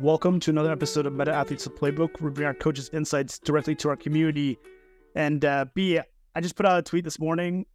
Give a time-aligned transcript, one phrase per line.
[0.00, 2.20] Welcome to another episode of Meta Athletes of Playbook.
[2.20, 4.56] Where we bring our coaches' insights directly to our community.
[5.16, 5.98] And uh, B,
[6.34, 7.66] I just put out a tweet this morning.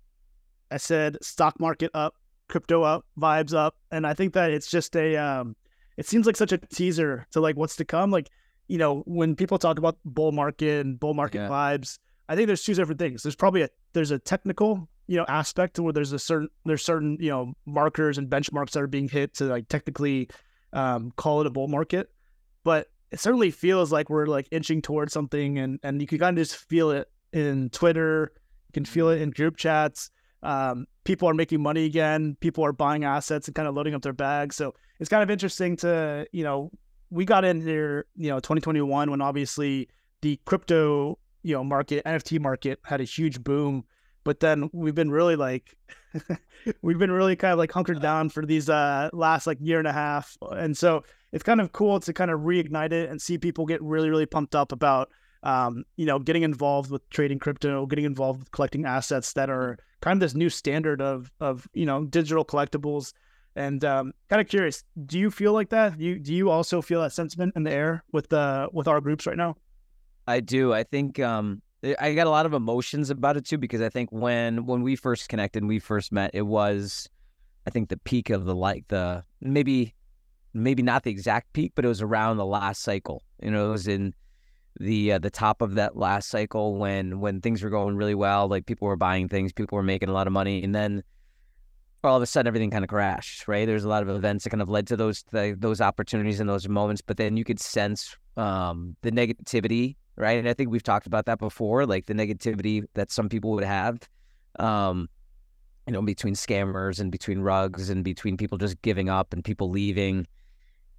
[0.71, 2.15] I said stock market up,
[2.47, 5.17] crypto up, vibes up, and I think that it's just a.
[5.17, 5.55] Um,
[5.97, 8.09] it seems like such a teaser to like what's to come.
[8.09, 8.29] Like
[8.69, 11.49] you know when people talk about bull market and bull market Yeah.
[11.49, 11.99] vibes,
[12.29, 13.21] I think there's two different things.
[13.23, 16.85] There's probably a there's a technical you know aspect to where there's a certain there's
[16.85, 20.29] certain you know markers and benchmarks that are being hit to like technically
[20.71, 22.09] um, call it a bull market,
[22.63, 26.37] but it certainly feels like we're like inching towards something, and and you can kind
[26.37, 28.31] of just feel it in Twitter,
[28.67, 30.11] you can feel it in group chats.
[30.41, 32.35] Um, people are making money again.
[32.41, 34.55] People are buying assets and kind of loading up their bags.
[34.55, 36.71] So it's kind of interesting to you know
[37.09, 39.87] we got in here you know 2021 when obviously
[40.21, 43.83] the crypto you know market NFT market had a huge boom,
[44.23, 45.75] but then we've been really like
[46.81, 49.87] we've been really kind of like hunkered down for these uh last like year and
[49.87, 53.37] a half and so it's kind of cool to kind of reignite it and see
[53.37, 55.09] people get really really pumped up about
[55.43, 59.77] um you know getting involved with trading crypto getting involved with collecting assets that are
[60.01, 63.13] kind of this new standard of of you know digital collectibles
[63.55, 65.97] and um kind of curious do you feel like that?
[65.97, 69.01] Do you do you also feel that sentiment in the air with the with our
[69.01, 69.55] groups right now?
[70.27, 70.73] I do.
[70.73, 73.89] I think um, I- I got a lot of emotions about it too because I
[73.89, 77.09] think when when we first connected, and we first met, it was,
[77.67, 79.93] I think the peak of the like the maybe
[80.53, 83.23] maybe not the exact peak, but it was around the last cycle.
[83.41, 84.13] You know, it was in
[84.79, 88.47] the uh, the top of that last cycle when when things were going really well,
[88.47, 91.03] like people were buying things, people were making a lot of money, and then
[92.03, 93.47] all of a sudden everything kind of crashed.
[93.47, 96.39] Right, there's a lot of events that kind of led to those th- those opportunities
[96.39, 100.37] and those moments, but then you could sense um, the negativity right?
[100.37, 103.63] And I think we've talked about that before, like the negativity that some people would
[103.63, 103.97] have,
[104.59, 105.09] um,
[105.87, 109.69] you know, between scammers and between rugs and between people just giving up and people
[109.69, 110.27] leaving.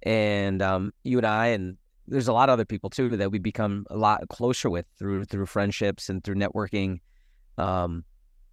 [0.03, 1.77] And um, you and I, and
[2.07, 5.25] there's a lot of other people too that we become a lot closer with through
[5.25, 6.99] through friendships and through networking,
[7.57, 8.03] um,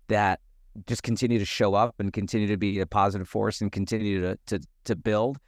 [0.09, 0.41] that
[0.87, 4.39] just continue to show up and continue to be a positive force and continue to
[4.47, 5.39] to to build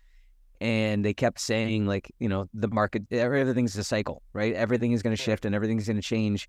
[0.60, 4.54] and they kept saying like you know the market everything's a cycle right?
[4.54, 6.48] Everything is going to shift and everything's going to change.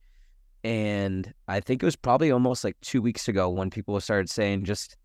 [0.64, 4.66] And i think it was probably almost like two weeks ago when people started saying
[4.66, 4.98] just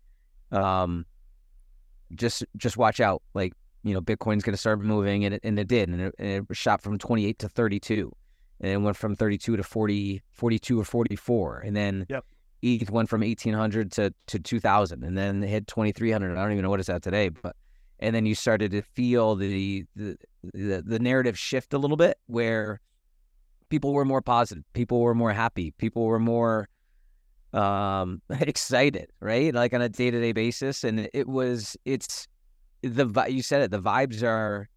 [0.51, 1.05] um
[2.15, 3.53] just just watch out like
[3.83, 6.47] you know bitcoin's going to start moving and it, and it did and it, and
[6.49, 8.11] it shot from 28 to 32
[8.61, 12.25] and it went from 32 to 40 42 or 44 and then Yep.
[12.63, 16.63] ETH went from 1800 to, to 2000 and then it hit 2300 I don't even
[16.63, 17.55] know what it's at today but
[18.01, 20.17] and then you started to feel the the
[20.53, 22.81] the, the narrative shift a little bit where
[23.69, 26.67] people were more positive people were more happy people were more
[27.53, 29.53] um excited right?
[29.53, 30.83] Like on a day-to-day basis.
[30.83, 32.27] And it was it's
[32.81, 34.67] the you said it the vibes are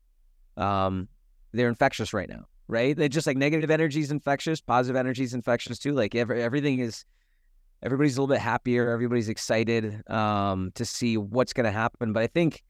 [0.56, 1.08] um
[1.52, 2.96] they're infectious right now right?
[2.96, 5.92] They just like negative energy is infectious positive energy is infectious too.
[5.92, 7.04] Like every, everything is
[7.82, 12.12] everybody's a little bit happier everybody's excited um to see what's going to happen.
[12.12, 12.62] But i think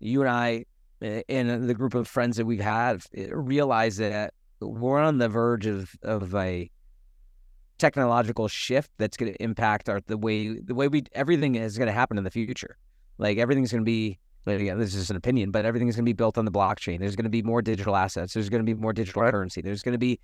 [0.00, 0.64] you and I
[1.02, 5.28] eh, and the group of friends that we've had eh, realize that we're on the
[5.28, 6.70] verge of of a
[7.78, 11.86] technological shift that's going to impact our the way the way we everything is going
[11.86, 12.76] to happen in the future.
[13.18, 16.08] Like everything's going to be like, again, this is an opinion, but everything's going to
[16.08, 16.98] be built on the blockchain.
[16.98, 18.32] There's going to be more digital assets.
[18.32, 19.60] There's going to be more digital currency.
[19.60, 20.18] There's going to be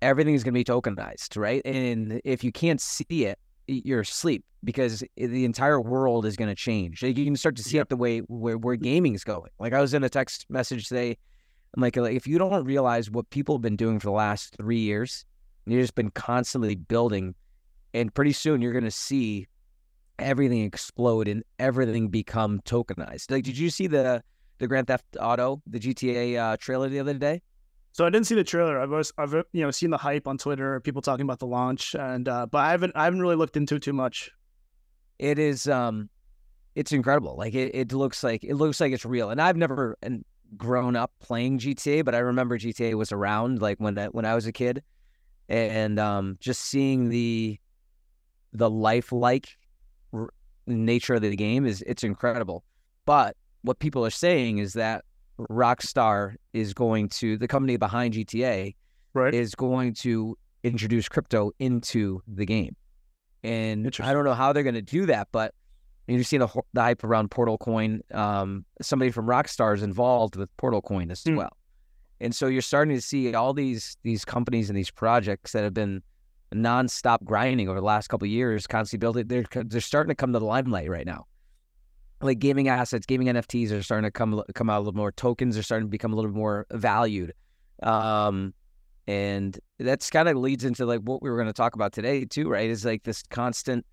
[0.00, 1.62] everything is going to be tokenized, right?
[1.64, 6.54] And if you can't see it, you're asleep because the entire world is going to
[6.54, 7.02] change.
[7.02, 9.50] Like you can start to see up the way where, where gaming is going.
[9.58, 11.16] Like I was in a text message today.
[11.76, 14.56] I'm like, like, if you don't realize what people have been doing for the last
[14.56, 15.24] three years,
[15.66, 17.34] you've just been constantly building,
[17.92, 19.48] and pretty soon you're going to see
[20.18, 23.30] everything explode and everything become tokenized.
[23.30, 24.22] Like, did you see the
[24.58, 27.42] the Grand Theft Auto, the GTA uh, trailer the other day?
[27.94, 28.80] So I didn't see the trailer.
[28.80, 31.94] I've always, I've you know seen the hype on Twitter, people talking about the launch,
[31.94, 34.30] and uh, but I haven't I haven't really looked into it too much.
[35.18, 36.10] it is um
[36.74, 39.96] it's incredible like it, it looks like it looks like it's real and i've never
[40.02, 40.24] and
[40.56, 44.34] grown up playing gta but i remember gta was around like when I, when i
[44.34, 44.82] was a kid
[45.48, 47.60] and um just seeing the
[48.52, 49.56] the lifelike
[50.12, 50.34] r-
[50.66, 52.64] nature of the game is it's incredible
[53.06, 55.04] but what people are saying is that
[55.38, 58.74] rockstar is going to the company behind gta
[59.14, 59.32] Right.
[59.34, 62.74] is going to introduce crypto into the game.
[63.44, 65.54] And I don't know how they're going to do that, but
[66.08, 68.00] you're seeing the, the hype around Portal Coin.
[68.12, 71.36] Um, somebody from Rockstar is involved with Portal Coin as Hmm.
[71.36, 71.56] well.
[72.20, 75.74] And so you're starting to see all these these companies and these projects that have
[75.74, 76.02] been
[76.54, 79.26] nonstop grinding over the last couple of years, constantly building.
[79.26, 81.26] They're they're starting to come to the limelight right now.
[82.24, 85.12] Like gaming assets, gaming NFTs are starting to come come out a little more.
[85.12, 87.32] Tokens are starting to become a little more valued,
[87.82, 88.54] um,
[89.06, 92.24] and that's kind of leads into like what we were going to talk about today
[92.24, 92.70] too, right?
[92.70, 93.84] Is like this constant,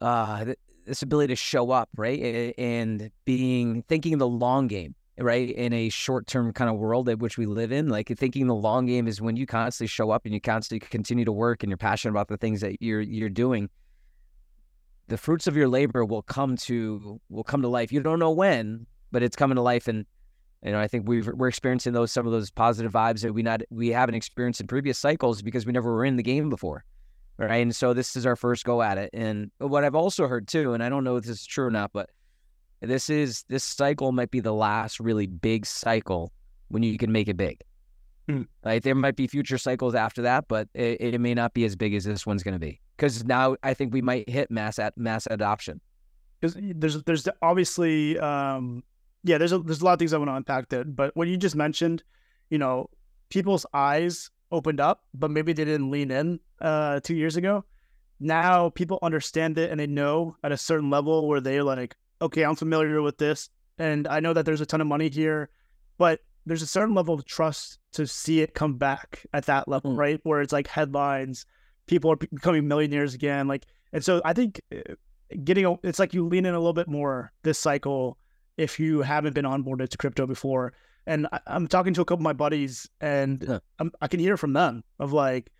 [0.00, 0.46] uh,
[0.86, 5.90] this ability to show up, right, and being thinking the long game, right, in a
[5.90, 7.88] short term kind of world at which we live in.
[7.88, 11.26] Like thinking the long game is when you constantly show up and you constantly continue
[11.26, 13.68] to work and you're passionate about the things that you're you're doing
[15.12, 17.92] the fruits of your labor will come to will come to life.
[17.92, 19.86] You don't know when, but it's coming to life.
[19.86, 20.06] And
[20.64, 23.42] you know, I think we've, we're experiencing those some of those positive vibes that we
[23.42, 26.84] not we haven't experienced in previous cycles because we never were in the game before,
[27.36, 27.56] right?
[27.58, 29.10] And so this is our first go at it.
[29.12, 31.70] And what I've also heard too, and I don't know if this is true or
[31.70, 32.08] not, but
[32.80, 36.32] this is this cycle might be the last really big cycle
[36.68, 37.60] when you can make it big.
[38.32, 38.46] Mm.
[38.64, 41.76] Like there might be future cycles after that, but it, it may not be as
[41.76, 44.78] big as this one's going to be because now I think we might hit mass
[44.78, 45.80] at mass adoption.
[46.40, 48.82] Because there's there's obviously um,
[49.22, 51.28] yeah there's a, there's a lot of things I want to unpack there, but what
[51.28, 52.02] you just mentioned,
[52.48, 52.88] you know,
[53.28, 57.64] people's eyes opened up, but maybe they didn't lean in uh, two years ago.
[58.18, 62.44] Now people understand it and they know at a certain level where they're like, okay,
[62.44, 65.50] I'm familiar with this, and I know that there's a ton of money here,
[65.98, 69.92] but there's a certain level of trust to see it come back at that level,
[69.92, 69.98] mm.
[69.98, 70.20] right?
[70.24, 71.46] Where it's like headlines,
[71.86, 74.94] people are becoming millionaires again, like, and so I think uh,
[75.44, 78.18] getting it's like you lean in a little bit more this cycle
[78.56, 80.72] if you haven't been onboarded to crypto before.
[81.06, 83.88] And I, am talking to a couple of my buddies, and yeah.
[84.00, 85.50] i can hear from them of like,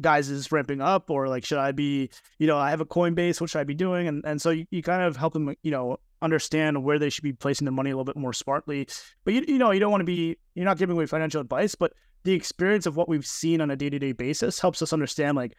[0.00, 3.40] guys is ramping up, or like, should I be, you know, I have a Coinbase,
[3.40, 4.08] what should I be doing?
[4.08, 7.24] And and so you, you kind of help them, you know, understand where they should
[7.24, 8.88] be placing their money a little bit more smartly.
[9.24, 11.74] But you, you know, you don't want to be, you're not giving away financial advice,
[11.74, 11.92] but
[12.24, 15.36] the experience of what we've seen on a day to day basis helps us understand
[15.36, 15.54] like,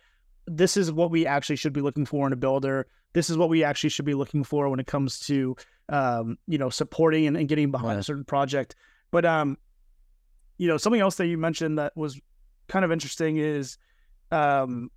[0.46, 2.88] this is what we actually should be looking for in a builder.
[3.14, 5.56] This is what we actually should be looking for when it comes to,
[5.90, 8.76] um, you know, supporting and, and getting behind a certain project.
[9.12, 9.58] But, um,
[10.58, 12.20] you know, something else that you mentioned that was
[12.68, 13.78] kind of interesting is,
[14.32, 14.92] um,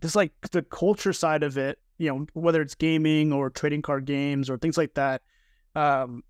[0.00, 4.06] this like the culture side of it you know, whether it's gaming or trading card
[4.06, 5.20] games or things like that.
[5.74, 6.24] Um,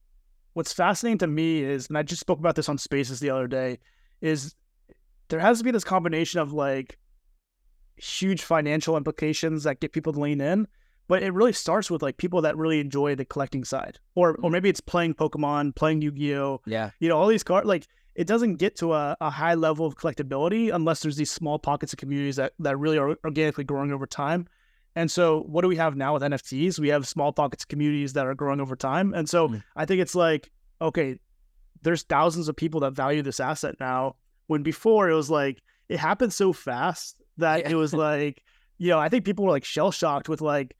[0.54, 3.46] what's fascinating to me is, and I just spoke about this on Spaces the other
[3.46, 3.78] day,
[4.20, 4.56] is
[5.28, 6.98] there has to be this combination of like
[7.96, 10.66] huge financial implications that get people to lean in,
[11.06, 14.34] but it really starts with like people that really enjoy the collecting side, or or
[14.34, 14.52] mm-hmm.
[14.52, 16.60] maybe it's playing Pokemon, playing Yu Gi Oh.
[16.66, 19.86] Yeah, you know, all these cards like it doesn't get to a, a, high level
[19.86, 23.92] of collectability unless there's these small pockets of communities that, that really are organically growing
[23.92, 24.48] over time.
[25.00, 26.78] And so, what do we have now with NFTs?
[26.78, 29.14] We have small pockets communities that are growing over time.
[29.14, 29.64] And so, mm.
[29.74, 30.50] I think it's like,
[30.82, 31.18] okay,
[31.80, 34.16] there's thousands of people that value this asset now.
[34.48, 37.70] When before it was like, it happened so fast that yeah.
[37.70, 38.42] it was like,
[38.76, 40.76] you know, I think people were like shell shocked with like,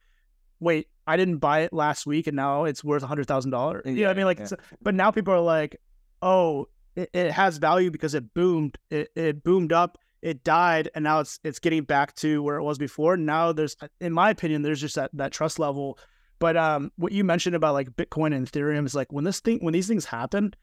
[0.59, 3.81] wait, I didn't buy it last week and now it's worth a hundred thousand dollars.
[3.87, 4.25] You know what I mean?
[4.25, 4.49] Like, yeah.
[4.83, 5.77] but now people are like,
[6.21, 8.77] oh, it, it has value because it boomed.
[8.91, 12.63] It, it boomed up it died and now it's it's getting back to where it
[12.63, 13.17] was before.
[13.17, 15.97] Now there's in my opinion, there's just that that trust level.
[16.39, 19.59] But um what you mentioned about like Bitcoin and Ethereum is like when this thing
[19.61, 20.53] when these things happen,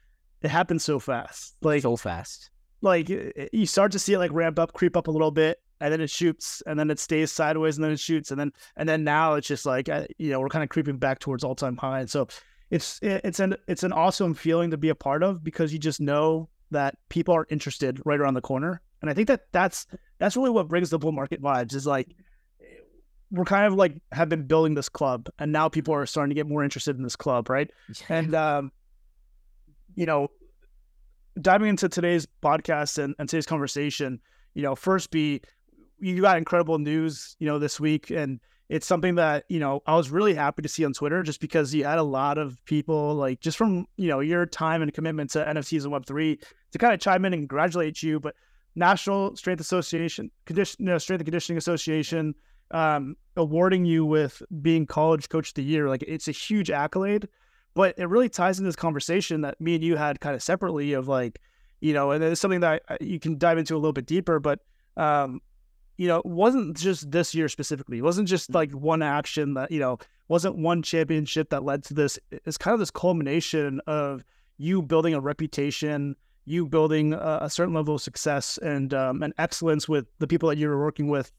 [0.43, 1.57] it happens so fast.
[1.63, 2.51] Like so fast.
[2.81, 5.93] Like you start to see it like ramp up, creep up a little bit, and
[5.93, 8.89] then it shoots, and then it stays sideways, and then it shoots, and then and
[8.89, 9.89] then now it's just like
[10.19, 12.01] you know we're kind of creeping back towards all time high.
[12.01, 12.29] And so
[12.71, 16.01] it's it's an it's an awesome feeling to be a part of because you just
[16.01, 19.87] know that people are interested right around the corner and I think that that's
[20.19, 22.15] that's really what brings the bull market vibes is like
[23.31, 26.35] we're kind of like have been building this club and now people are starting to
[26.35, 27.71] get more interested in this club, right?
[27.89, 28.17] Yeah.
[28.17, 28.73] And um,
[29.95, 30.29] you know,
[31.41, 34.21] diving into today's podcast and, and today's conversation,
[34.55, 35.43] you know, first be
[36.01, 39.97] you got incredible news, you know, this week and it's something that you know I
[39.97, 43.15] was really happy to see on Twitter just because you had a lot of people
[43.15, 46.39] like just from you know your time and commitment to NFTs and Web three
[46.73, 48.21] to kind of chime in and congratulate you.
[48.21, 48.35] But
[48.79, 52.35] National Strength Association, Condition, Strength and Conditioning Association,
[52.71, 55.89] um, awarding you with being College Coach of the Year.
[55.89, 57.29] Like it's a huge accolade,
[57.75, 60.93] but it really ties into this conversation that me and you had kind of separately
[60.93, 61.41] of like,
[61.81, 64.61] you know, and it's something that you can dive into a little bit deeper, but
[64.97, 65.41] um,
[65.97, 67.99] you know, it wasn't just this year specifically.
[67.99, 71.95] It wasn't just like one action that, you know, wasn't one championship that led to
[71.95, 72.19] this.
[72.31, 74.25] It's kind of this culmination of
[74.59, 76.17] you building a reputation,
[76.49, 80.49] you building a, a certain level of success and um, and excellence with the people
[80.49, 81.33] that you were working with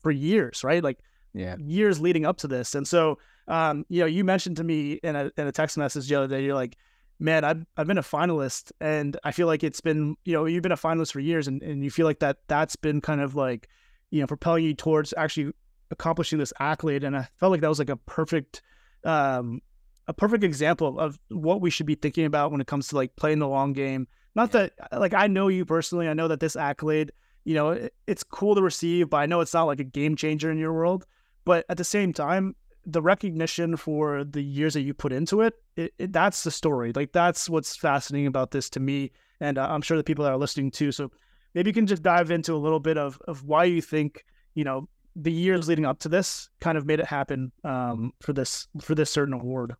[0.00, 0.82] for years, right?
[0.82, 0.98] Like
[1.34, 2.74] yeah, years leading up to this.
[2.74, 6.08] And so, um, you know, you mentioned to me in a in a text message
[6.08, 6.76] the other day, you're like,
[7.18, 10.62] man, I've I've been a finalist, and I feel like it's been, you know, you've
[10.62, 13.34] been a finalist for years, and and you feel like that that's been kind of
[13.34, 13.68] like,
[14.10, 15.52] you know, propelling you towards actually
[15.90, 17.04] accomplishing this accolade.
[17.04, 18.62] And I felt like that was like a perfect
[19.04, 19.60] um,
[20.08, 23.14] a perfect example of what we should be thinking about when it comes to like
[23.16, 24.08] playing the long game.
[24.34, 27.12] Not that like I know you personally, I know that this accolade,
[27.44, 30.16] you know, it, it's cool to receive, but I know it's not like a game
[30.16, 31.06] changer in your world.
[31.44, 32.54] But at the same time,
[32.86, 36.92] the recognition for the years that you put into it, it, it that's the story.
[36.94, 39.10] Like that's what's fascinating about this to me,
[39.40, 40.92] and uh, I'm sure the people that are listening too.
[40.92, 41.10] So
[41.54, 44.24] maybe you can just dive into a little bit of of why you think
[44.54, 48.32] you know the years leading up to this kind of made it happen um, for
[48.32, 49.74] this for this certain award.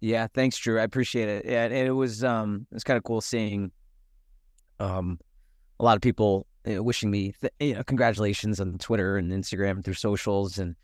[0.00, 0.78] Yeah, thanks, Drew.
[0.78, 1.44] I appreciate it.
[1.44, 3.70] Yeah, and it was um it was kind of cool seeing
[4.80, 5.18] um
[5.78, 9.32] a lot of people you know, wishing me th- you know congratulations on Twitter and
[9.32, 10.76] Instagram and through socials and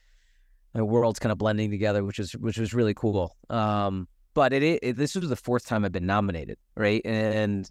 [0.77, 3.37] the world's kind of blending together, which is which was really cool.
[3.51, 7.01] Um, but it, it this was the fourth time I've been nominated, right?
[7.05, 7.71] And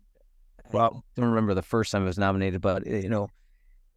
[0.71, 3.29] well, I don't remember the first time I was nominated, but you know,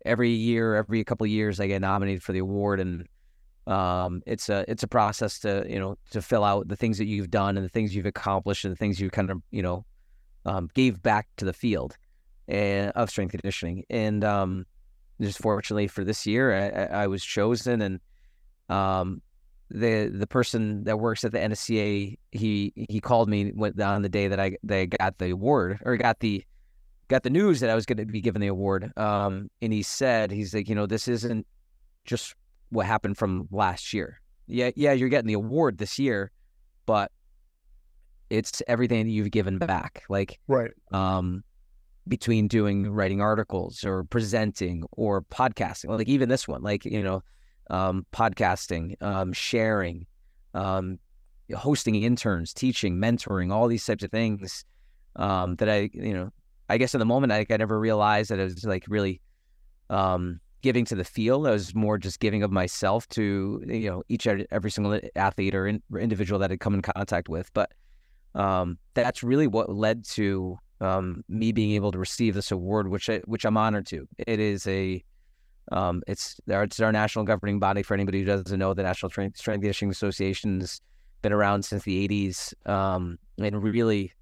[0.04, 3.06] every year, every couple of years, I get nominated for the award, and
[3.66, 7.06] um, it's a it's a process to you know to fill out the things that
[7.06, 9.86] you've done and the things you've accomplished and the things you kind of you know
[10.44, 11.96] um, gave back to the field
[12.48, 13.84] and of strength conditioning.
[13.90, 14.66] And um,
[15.20, 18.00] just fortunately for this year, I, I was chosen, and
[18.68, 19.22] um,
[19.70, 24.28] the the person that works at the NSCA, he he called me on the day
[24.28, 26.44] that I I got the award or got the
[27.08, 28.92] got the news that I was going to be given the award.
[28.96, 31.46] Um, and he said, he's like, you know, this isn't
[32.04, 32.34] just
[32.68, 34.20] what happened from last year.
[34.46, 36.30] Yeah, yeah, you're getting the award this year,
[36.86, 37.10] but
[38.30, 40.02] it's everything that you've given back.
[40.08, 40.70] Like, right.
[40.92, 41.44] Um,
[42.08, 47.22] between doing writing articles or presenting or podcasting, like even this one, like you know,
[47.70, 50.06] um, podcasting, um, sharing,
[50.54, 50.98] um,
[51.54, 54.64] hosting interns, teaching, mentoring, all these types of things
[55.16, 56.30] um, that I, you know,
[56.68, 59.20] I guess in the moment, I, I never realized that it was like really
[59.90, 61.46] um, giving to the field.
[61.46, 65.66] I was more just giving of myself to you know each every single athlete or,
[65.66, 67.52] in, or individual that I'd come in contact with.
[67.54, 67.72] But
[68.34, 73.08] um, that's really what led to um, me being able to receive this award, which
[73.10, 74.08] I, which I'm honored to.
[74.18, 75.02] It is a
[75.70, 77.82] um, it's it's our national governing body.
[77.82, 80.80] For anybody who doesn't know, the National Strength, Strength Conditioning Association has
[81.22, 84.12] been around since the 80s um, and really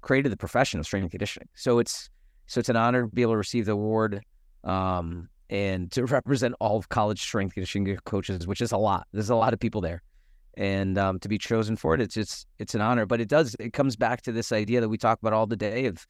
[0.00, 1.48] created the profession of strength conditioning.
[1.54, 2.08] So it's
[2.46, 4.22] so it's an honor to be able to receive the award
[4.64, 9.06] um, and to represent all of college strength conditioning coaches, which is a lot.
[9.12, 10.02] There's a lot of people there,
[10.58, 13.06] and um, to be chosen for it, it's just it's an honor.
[13.06, 15.56] But it does it comes back to this idea that we talk about all the
[15.56, 16.06] day of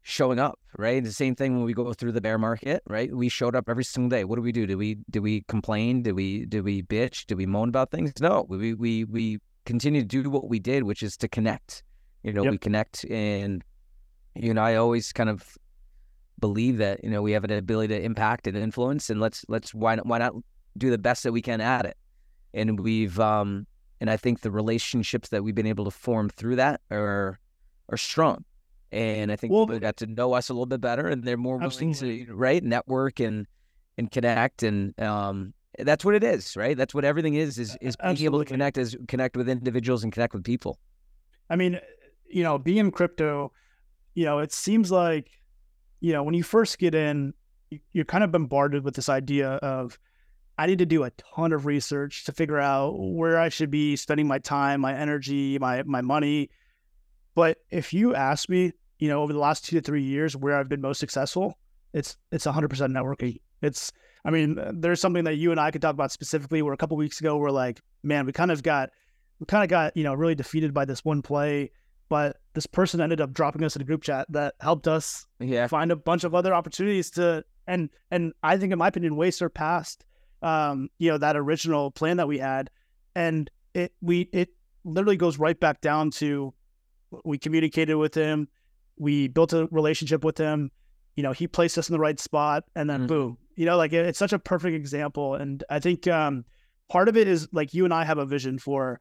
[0.00, 1.04] showing up, right?
[1.04, 3.14] The same thing when we go through the bear market, right?
[3.14, 4.24] We showed up every single day.
[4.24, 4.66] What do we do?
[4.66, 6.02] Did we did we complain?
[6.02, 7.26] Did we did we bitch?
[7.26, 8.12] Did we moan about things?
[8.20, 11.82] No, we we we continue to do what we did, which is to connect
[12.22, 12.52] you know, yep.
[12.52, 13.62] we connect, and
[14.34, 15.56] you know, I always kind of
[16.40, 19.72] believe that you know we have an ability to impact and influence, and let's let's
[19.72, 20.34] why not why not
[20.76, 21.96] do the best that we can at it.
[22.54, 23.66] And we've um
[24.00, 27.38] and I think the relationships that we've been able to form through that are
[27.88, 28.44] are strong.
[28.90, 31.36] And I think well, people got to know us a little bit better, and they're
[31.36, 33.46] more willing to right network and
[33.98, 36.76] and connect, and um, that's what it is, right?
[36.76, 40.12] That's what everything is is is being able to connect as connect with individuals and
[40.12, 40.78] connect with people.
[41.50, 41.80] I mean,
[42.30, 43.52] you know, being in crypto,
[44.14, 45.30] you know, it seems like,
[46.00, 47.34] you know, when you first get in,
[47.92, 49.98] you're kind of bombarded with this idea of,
[50.58, 53.94] I need to do a ton of research to figure out where I should be
[53.94, 56.50] spending my time, my energy, my my money.
[57.36, 60.58] But if you ask me, you know, over the last two to three years, where
[60.58, 61.56] I've been most successful,
[61.92, 63.40] it's it's 100% networking.
[63.62, 63.92] It's,
[64.24, 66.60] I mean, there's something that you and I could talk about specifically.
[66.62, 68.90] Where a couple weeks ago, we're like, man, we kind of got,
[69.38, 71.70] we kind of got, you know, really defeated by this one play
[72.08, 75.66] but this person ended up dropping us in a group chat that helped us yeah.
[75.66, 79.30] find a bunch of other opportunities to and and I think in my opinion way
[79.30, 80.04] surpassed
[80.42, 82.70] um you know that original plan that we had
[83.14, 84.50] and it we it
[84.84, 86.54] literally goes right back down to
[87.24, 88.48] we communicated with him
[88.96, 90.70] we built a relationship with him
[91.16, 93.08] you know he placed us in the right spot and then mm-hmm.
[93.08, 96.44] boom you know like it, it's such a perfect example and I think um
[96.88, 99.00] part of it is like you and I have a vision for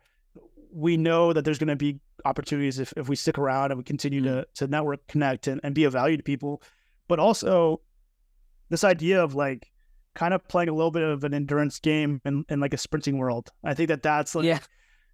[0.71, 3.83] we know that there's going to be opportunities if, if we stick around and we
[3.83, 4.41] continue to, mm-hmm.
[4.53, 6.61] to network, connect, and, and be of value to people.
[7.07, 7.81] But also,
[8.69, 9.71] this idea of like
[10.17, 13.19] kind of playing a little bit of an endurance game in, in like a sprinting
[13.19, 13.51] world.
[13.63, 14.59] I think that that's like, yeah.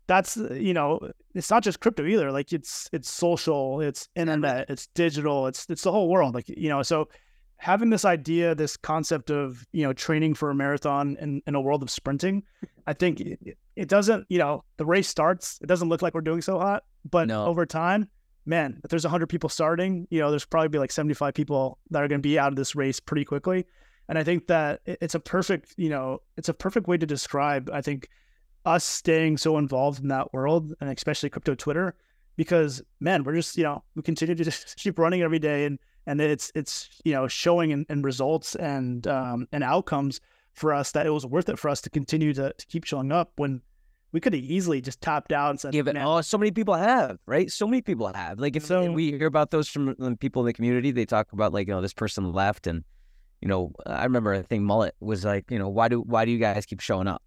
[0.08, 2.32] that's, you know, it's not just crypto either.
[2.32, 6.34] Like it's, it's social, it's internet, it's digital, it's, it's the whole world.
[6.34, 7.10] Like, you know, so
[7.58, 11.62] having this idea, this concept of, you know, training for a marathon in, in a
[11.62, 12.42] world of sprinting,
[12.88, 16.22] I think it, it doesn't, you know, the race starts, it doesn't look like we're
[16.22, 17.46] doing so hot, but no.
[17.46, 18.08] over time,
[18.46, 22.02] man, if there's 100 people starting, you know, there's probably be like 75 people that
[22.02, 23.66] are going to be out of this race pretty quickly.
[24.10, 27.70] And I think that it's a perfect, you know, it's a perfect way to describe,
[27.72, 28.10] I think,
[28.66, 31.96] us staying so involved in that world and especially crypto Twitter
[32.36, 35.80] because man, we're just, you know, we continue to just keep running every day and
[36.06, 40.20] and it's it's you know showing in, in results and um and outcomes
[40.52, 43.12] for us that it was worth it for us to continue to, to keep showing
[43.12, 43.62] up when
[44.12, 45.96] we could have easily just tapped out and said, Give it.
[45.96, 47.50] "Man, Oh, so many people have, right?
[47.50, 48.40] So many people have.
[48.40, 51.52] Like if So- we hear about those from people in the community, they talk about
[51.54, 52.84] like, you know, this person left, and
[53.44, 56.32] you know, I remember I think Mullet was like, you know, why do why do
[56.32, 57.22] you guys keep showing up?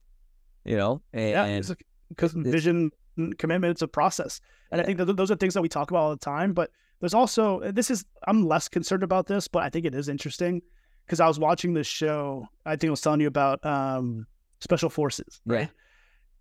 [0.64, 1.74] You know, and, Yeah,
[2.08, 2.90] because vision
[3.36, 4.40] commitment it's a process,
[4.72, 6.54] and I think that those are things that we talk about all the time.
[6.54, 6.70] But
[7.00, 10.62] there's also this is I'm less concerned about this, but I think it is interesting
[11.04, 12.48] because I was watching this show.
[12.64, 14.26] I think I was telling you about um,
[14.60, 15.68] special forces, right,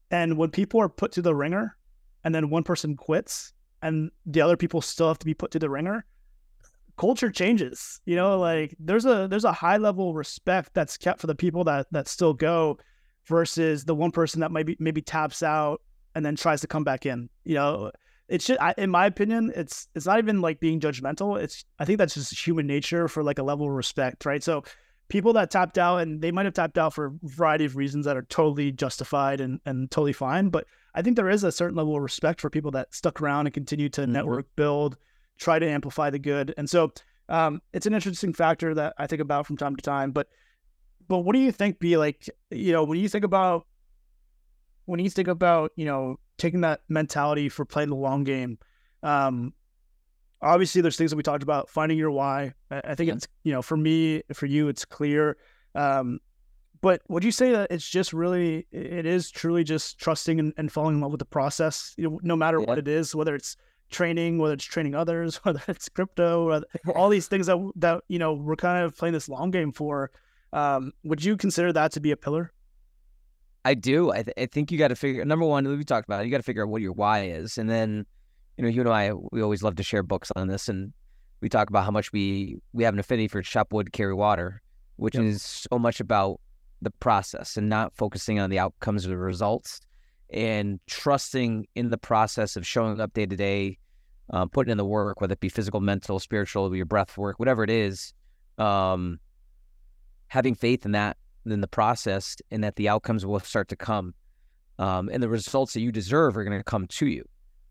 [0.10, 1.75] and when people are put to the ringer,
[2.24, 3.51] and then one person quits,
[3.82, 6.05] and the other people still have to be put to the ringer.
[6.98, 8.40] Culture changes, you know.
[8.40, 11.88] Like there's a there's a high level of respect that's kept for the people that
[11.92, 12.78] that still go,
[13.25, 15.82] versus the one person that maybe maybe taps out
[16.14, 17.30] and then tries to come back in.
[17.44, 17.92] You know,
[18.30, 21.42] it should, I, in my opinion, it's it's not even like being judgmental.
[21.42, 24.44] It's I think that's just human nature for like a level of respect, right?
[24.44, 24.64] So
[25.08, 28.06] people that tapped out and they might have tapped out for a variety of reasons
[28.06, 31.75] that are totally justified and and totally fine, but I think there is a certain
[31.75, 34.10] level of respect for people that stuck around and continue to Mhm.
[34.10, 34.96] network build,
[35.38, 36.92] try to amplify the good, and so
[37.30, 40.27] um, it's an interesting factor that I think about from time to time, but.
[41.08, 43.68] But what do you think be like, you know, when you think about
[44.86, 48.58] when you think about you know taking that mentality for playing the long game
[49.04, 49.54] um
[50.42, 53.15] obviously there's things that we talked about finding your why i, think Yeah.
[53.15, 55.38] it's you know for me for you it's clear
[55.75, 56.20] um
[56.82, 60.72] but would you say that it's just really it is truly just trusting and, and
[60.72, 63.58] falling in love with the process you know no matter what it is whether it's
[63.92, 66.62] training whether it's training others whether it's crypto or
[66.96, 70.12] all these things that that you know we're kind of playing this long game for
[70.54, 72.51] um would you consider that to be a pillar
[73.68, 74.12] I do.
[74.12, 75.25] I, th- I think you got to figure.
[75.25, 76.22] Number one, we talked about.
[76.22, 78.06] It, you got to figure out what your why is, and then,
[78.58, 80.93] you know, you and I, we always love to share books on this, and
[81.41, 84.62] we talk about how much we we have an affinity for chop wood, carry water,
[84.98, 85.24] which Yep.
[85.24, 86.39] is so much about
[86.84, 89.82] the process and not focusing on the outcomes or the results,
[90.32, 93.78] and trusting in the process of showing up day to day,
[94.32, 97.64] um, putting in the work, whether it be physical, mental, spiritual, your breath work, whatever
[97.64, 98.14] it is,
[98.58, 99.20] um,
[100.28, 104.14] having faith in that in the process and that the outcomes will start to come
[104.80, 107.24] um, and the results that you deserve are going to come to you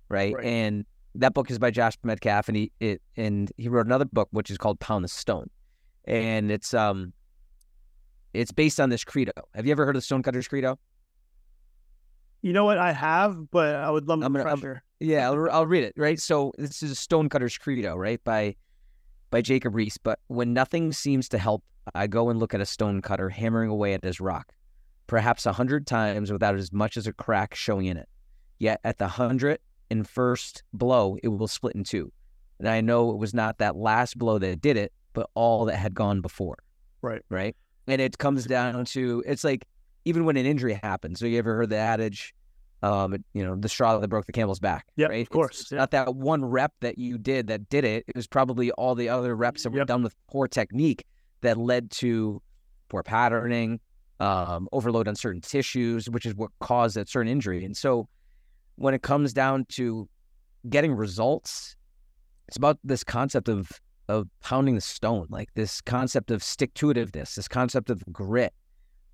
[0.08, 0.34] right?
[0.34, 0.44] Right.
[0.44, 0.84] and
[1.16, 4.50] that book is by josh medcalf and he it and he wrote another book which
[4.50, 5.50] is called pound the stone
[6.04, 7.12] and it's um
[8.32, 10.78] it's based on this credo have you ever heard of the stonecutters credo
[12.44, 14.58] you know what i have but i would love I'm gonna- I'm-
[15.00, 15.92] Yeah, I'll, I'll read it.
[15.96, 16.18] Right.
[16.20, 18.54] So this is a Stonecutter's Credo, right, by
[19.30, 19.96] by Jacob Riis.
[20.02, 21.62] But when nothing seems to help,
[21.94, 24.52] I go and look at a stonecutter hammering away at his rock,
[25.06, 28.08] perhaps a hundred times without as much as a crack showing in it.
[28.58, 29.58] Yet at the hundred
[29.90, 32.10] and first blow, it will split in two.
[32.58, 35.76] And I know it was not that last blow that did it, but all that
[35.76, 36.58] had gone before.
[37.02, 37.22] Right.
[37.28, 37.56] Right.
[37.88, 39.66] And it comes down to it's like
[40.04, 41.20] even when an injury happens.
[41.20, 42.34] So you ever heard the adage?
[42.82, 44.84] Um, you know, the straw that broke the camel's back.
[44.96, 45.22] Yeah, right?
[45.22, 45.78] of course, It's yeah.
[45.78, 48.04] not that one rep that you did that did it.
[48.06, 49.86] It was probably all the other reps that were Yep.
[49.86, 51.04] done with poor technique
[51.40, 52.42] that led to
[52.90, 53.80] poor patterning,
[54.20, 57.64] um, overload on certain tissues, which is what caused that certain injury.
[57.64, 58.06] And so,
[58.76, 60.06] when it comes down to
[60.68, 61.76] getting results,
[62.48, 63.70] it's about this concept of
[64.08, 68.52] of pounding the stone, like this concept of stick to itiveness, this concept of grit,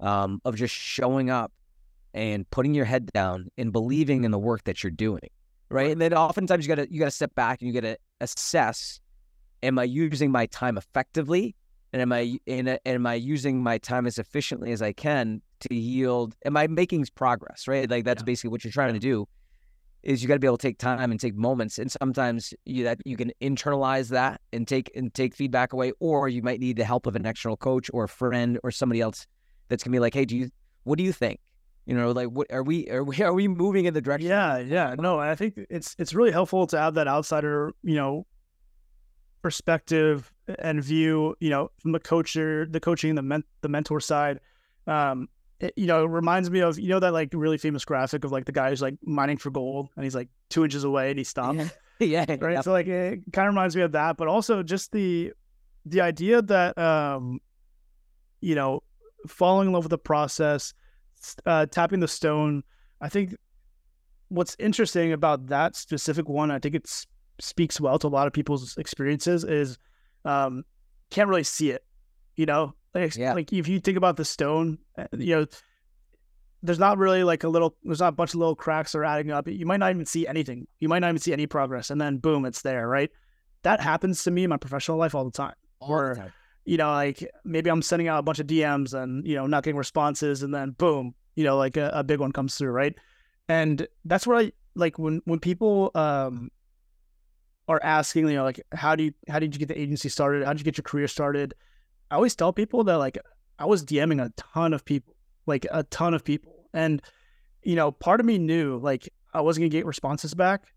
[0.00, 1.52] um, of just showing up
[2.14, 5.28] and putting your head down and believing in the work that you're doing.
[5.68, 5.90] Right.
[5.92, 9.00] And then oftentimes you gotta you gotta step back and you gotta assess,
[9.62, 11.54] am I using my time effectively?
[11.92, 15.74] And am I and am I using my time as efficiently as I can to
[15.74, 17.68] yield am I making progress?
[17.68, 17.88] Right.
[17.88, 18.26] Like that's Yeah.
[18.26, 19.26] basically what you're trying to do.
[20.02, 22.84] Is you got to be able to take time and take moments, and sometimes you
[22.84, 26.78] that you can internalize that and take and take feedback away, or you might need
[26.78, 29.26] the help of an external coach or a friend or somebody else
[29.70, 30.50] that's gonna be like, hey, do you
[30.84, 31.40] what do you think?
[31.86, 34.28] You know, like what are we are we are we moving in the direction?
[34.28, 34.94] Yeah, yeah.
[34.98, 38.26] No, I think it's it's really helpful to have that outsider, you know,
[39.42, 44.40] perspective and view, you know, from the coacher, the coaching, the men, the mentor side.
[44.86, 45.28] Um,
[45.60, 48.32] it, you know, it reminds me of you know that like really famous graphic of
[48.32, 51.18] like the guy who's like mining for gold and he's like two inches away and
[51.18, 51.70] he stops.
[52.00, 52.52] yeah, right?
[52.52, 52.60] yeah.
[52.60, 55.32] So like it kind of reminds me of that, but also just the
[55.86, 57.40] the idea that um,
[58.40, 58.82] you know,
[59.28, 60.72] falling in love with the process,
[61.46, 62.62] uh, tapping the stone.
[63.00, 63.34] I think
[64.28, 66.88] what's interesting about that specific one, I think it
[67.40, 69.78] speaks well to a lot of people's experiences, is
[70.24, 70.64] um,
[71.10, 71.84] can't really see it.
[72.36, 73.34] You know, like, Yeah.
[73.34, 75.46] like if you think about the stone, uh, you know,
[76.62, 79.04] there's not really like a little there's not a bunch of little cracks that are
[79.04, 79.48] adding up.
[79.48, 80.66] You might not even see anything.
[80.78, 83.10] You might not even see any progress, and then boom, it's there, right?
[83.62, 85.54] That happens to me in my professional life all the time.
[85.80, 86.32] All Or- the time.
[86.70, 89.64] You know, like maybe I'm sending out a bunch of DMs and you know not
[89.64, 92.94] getting responses, and then boom, you know, like a, a big one comes through, right?
[93.48, 96.52] And that's where I like when when people um
[97.66, 100.44] are asking, you know, like how do you how did you get the agency started?
[100.44, 101.54] How did you get your career started?
[102.08, 103.18] I always tell people that like
[103.58, 106.52] I was DMing a ton of people, like a ton of people.
[106.72, 107.02] And,
[107.64, 110.72] you know, part of me knew like I wasn't gonna get responses back,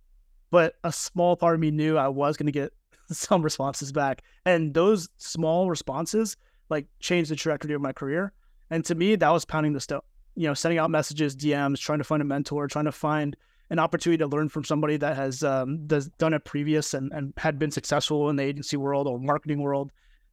[0.50, 2.74] but a small part of me knew I was gonna get
[3.18, 4.22] some responses back.
[4.46, 6.38] And those small responses
[6.70, 8.34] like changed the trajectory of my career.
[8.70, 10.02] And to me, that was pounding the stone.
[10.36, 13.36] You know, sending out messages, DMs, trying to find a mentor, trying to find
[13.70, 17.34] an opportunity to learn from somebody that has um, does, done it previous and, and
[17.38, 19.92] had been successful in the agency world or marketing world.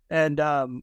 [0.09, 0.83] And um,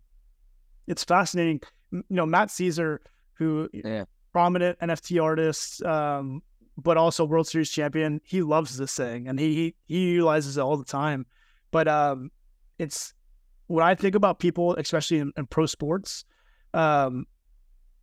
[0.88, 1.62] it's fascinating.
[1.92, 3.02] You know, Matt Caesar,
[3.34, 4.06] who Yeah.
[4.34, 6.42] prominent NFT artist, um,
[6.78, 10.62] but also World Series champion, he loves this thing and he he, he utilizes it
[10.62, 11.26] all the time.
[11.78, 12.32] But um,
[12.80, 13.14] it's
[13.68, 16.26] when I think about people, especially in, in pro sports,
[16.74, 17.28] um,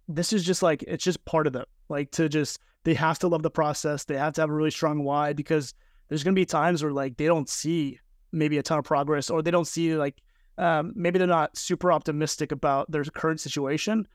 [0.07, 1.65] this is just like it's just part of them.
[1.89, 4.05] Like to just they have to love the process.
[4.05, 5.75] They have to have a really strong why because
[6.09, 7.99] there's gonna be times where like they don't see
[8.31, 10.23] maybe a ton of progress or they don't see like
[10.57, 14.07] um, maybe they're not super optimistic about their current situation.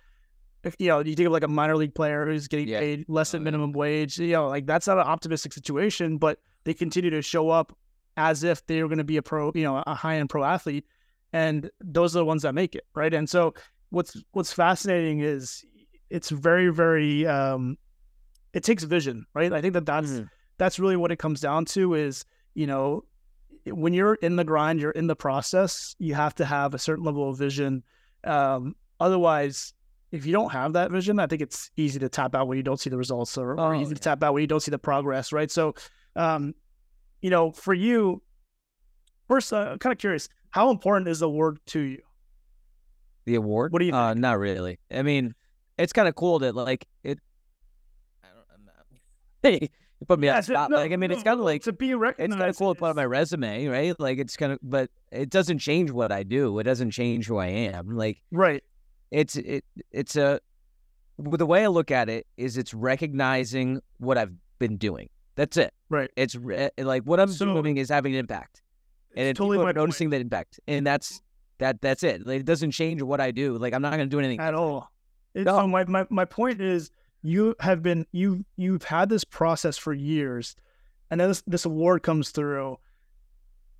[0.63, 2.79] If you know, you think of like a minor league player who's getting Yeah.
[2.79, 6.39] paid less than Oh, minimum wage, you know, like that's not an optimistic situation, but
[6.63, 7.77] they continue to show up
[8.19, 10.85] as if they're going to be a pro, you know, a high end pro athlete,
[11.33, 13.13] and those are the ones that make it, right?
[13.13, 13.53] And so
[13.89, 15.63] what's what's fascinating is
[16.09, 17.77] it's very very um,
[18.53, 19.51] it takes vision, right?
[19.53, 20.29] I think that that's Mhm.
[20.57, 23.05] that's really what it comes down to is you know
[23.65, 27.03] when you're in the grind you're in the process you have to have a certain
[27.05, 27.83] level of vision
[28.23, 29.73] um, otherwise
[30.11, 32.63] if you don't have that vision i think it's easy to tap out when you
[32.63, 34.71] don't see the results or, or Oh, easy to tap out when you don't see
[34.71, 35.75] the progress right so
[36.15, 36.55] um,
[37.21, 38.21] you know for you
[39.27, 42.01] first uh, i'm kind of curious how important is the award to you
[43.25, 43.71] The award?
[43.71, 44.79] What do you Uh, not really.
[44.91, 45.35] I mean,
[45.77, 47.19] it's kind of cool that like it.
[48.23, 48.65] I don't.
[48.65, 48.85] Not.
[49.43, 50.71] Hey, you put me on the spot.
[50.71, 52.73] no, like I mean, it's kind of like to be recognized It's kind of cool
[52.73, 53.99] to put on my resume, right?
[53.99, 56.57] Like it's kind of, but it doesn't change what I do.
[56.57, 57.95] It doesn't change who I am.
[57.95, 58.63] Like right
[59.11, 60.39] it's it it's a
[61.17, 65.09] the way I look at it is it's recognizing what I've been doing.
[65.39, 65.73] That's it.
[65.89, 68.61] right It's eh, eh, like what I'm So- doing is having an impact,
[69.15, 69.77] and It's totally people are point.
[69.77, 71.21] noticing that impact, and that's
[71.59, 71.81] that.
[71.81, 72.27] That's it.
[72.27, 73.57] Like, it doesn't change what I do.
[73.57, 74.39] Like I'm not going to do anything.
[74.41, 74.91] at all.
[75.33, 75.59] It- No.
[75.59, 79.93] So my, my my point is you have been you you've had this process for
[79.93, 80.55] years,
[81.09, 82.77] and then this, this award comes through.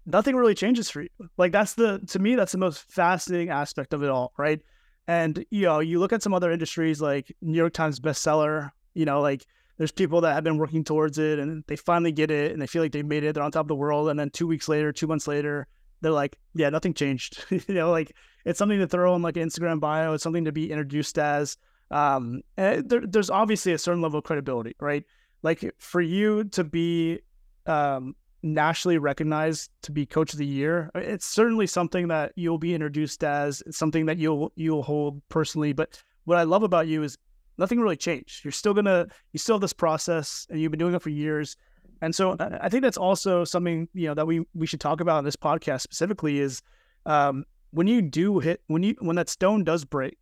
[0.06, 1.10] Nothing really changes for you.
[1.38, 4.62] Like that's the to me that's the most fascinating aspect of it all, right?
[5.08, 8.72] And you know you look at some other industries like New York Times bestseller.
[8.93, 9.45] You know like
[9.80, 12.68] there's people that have been working towards it and they finally get it and they
[12.68, 13.34] feel like they made it.
[13.34, 15.68] They're on top of the world, and then two weeks later, two months later,
[16.02, 17.46] they're like, yeah, nothing changed.
[17.50, 18.13] you know like
[18.46, 20.13] it's something to throw in like an Instagram bio.
[20.13, 21.58] It's something to be introduced as.
[21.92, 25.06] Um, and there, there's obviously a certain level of credibility, right?
[25.44, 27.22] Like for you to be
[27.65, 32.76] um, nationally recognized to be Coach of the Year, it's certainly something that you'll be
[32.76, 33.63] introduced as.
[33.65, 35.72] It's something that you'll you'll hold personally.
[35.72, 37.18] But what I love about you is
[37.60, 38.43] nothing really changed.
[38.43, 41.56] You're still gonna you still have this process, and you've been doing it for years.
[42.02, 45.19] And so I think that's also something you know that we we should talk about
[45.19, 46.62] in this podcast specifically is
[47.06, 50.17] um, when you do hit when you when that stone does break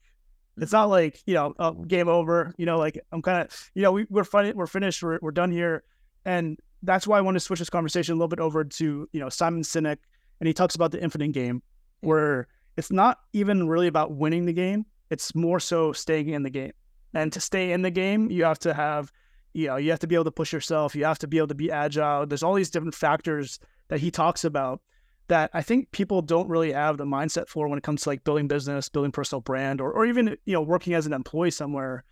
[0.60, 3.82] it's not like you know oh, game over you know like i'm kind of you
[3.82, 5.84] know we, we're fin- we're finished we're, we're done here
[6.26, 9.20] and that's why i want to switch this conversation a little bit over to you
[9.20, 9.98] know simon sinek
[10.40, 11.62] and he talks about the infinite game
[12.02, 16.50] where it's not even really about winning the game it's more so staying in the
[16.50, 16.72] game
[17.14, 19.12] and to stay in the game you have to have
[19.54, 21.48] you know you have to be able to push yourself you have to be able
[21.48, 24.82] to be agile there's all these different factors that he talks about
[25.30, 28.24] that I think people don't really have the mindset for when it comes to like
[28.24, 32.06] building business, building personal brand, or or even you know working as an employee somewhere.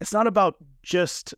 [0.00, 1.32] It's not about just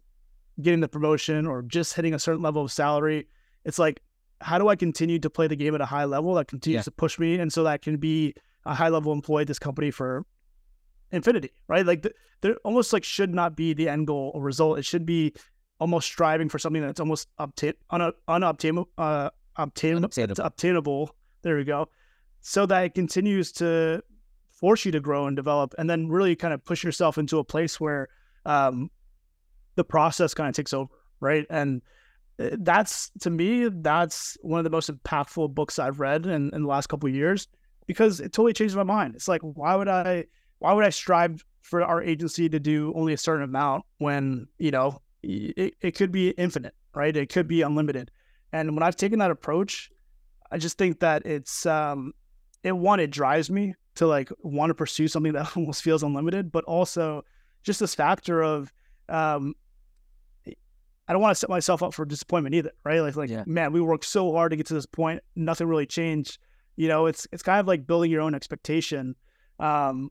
[0.63, 3.29] getting the promotion or just hitting a certain level of salary.
[3.67, 4.01] It's like
[4.41, 6.83] how do I continue to play the game at a high level that continues Yeah.
[6.85, 8.33] to push me, and so that can be
[8.65, 10.25] a high level employee at this company for
[11.13, 11.85] infinity, right?
[11.85, 14.79] Like th- there almost like should not be the end goal or result.
[14.79, 15.33] It should be
[15.81, 20.45] almost striving for something that's almost obtain un- unobtainable, uh, obtain- Unobtainable.
[20.45, 21.11] obtainable.
[21.43, 21.89] There we go.
[22.41, 24.03] So that it continues to
[24.51, 27.45] force you to grow and develop, and then really kind of push yourself into a
[27.45, 28.09] place where
[28.45, 28.91] um,
[29.77, 31.47] the process kind of takes over, right?
[31.51, 31.83] And
[32.41, 36.63] uh, that's to me, that's one of the most impactful books I've read in, in
[36.63, 37.47] the last couple of years
[37.87, 39.15] because it totally changed my mind.
[39.15, 40.25] It's like, why would I,
[40.59, 44.71] why would I strive for our agency to do only a certain amount when you
[44.71, 47.17] know it, it could be infinite, right?
[47.17, 48.11] It could be unlimited.
[48.53, 49.91] And when I've taken that approach,
[50.51, 52.13] I just think that it's um,
[52.63, 56.51] it one it drives me to like want to pursue something that almost feels unlimited,
[56.51, 57.25] but also
[57.63, 58.73] just this factor of
[59.09, 59.55] um,
[61.09, 63.01] I don't want to set myself up for disappointment either, right?
[63.01, 63.45] Like, like, yeah.
[63.47, 66.39] man, we worked so hard to get to this point, nothing really changed.
[66.77, 69.17] You know, it's it's kind of like building your own expectation.
[69.59, 70.11] Um,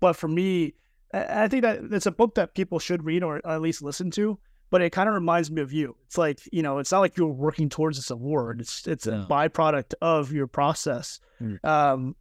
[0.00, 0.74] but for me,
[1.12, 4.38] I think that it's a book that people should read or at least listen to.
[4.70, 5.96] But it kind of reminds me of you.
[6.04, 8.60] It's like you know, it's not like you're working towards this award.
[8.60, 11.20] It's it's a byproduct of your process.
[11.40, 11.64] Mm.
[11.64, 12.16] Um,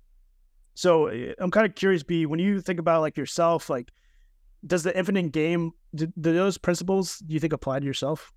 [0.73, 3.91] so eh, I'm kind of curious, B, when you think about like yourself, like
[4.65, 8.31] does the infinite game do, do, those principles do you think apply to yourself?